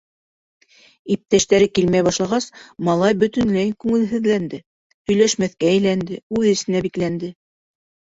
[1.15, 2.47] Иптәштәре килмәй башлағас,
[2.87, 4.59] малай бөтөнләй күңелһеҙләнде,
[5.11, 7.31] һөйләшмәҫкә әйләнде, үҙ эсенә бикләнде.